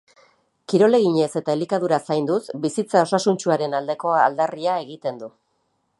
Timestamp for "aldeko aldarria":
3.81-4.79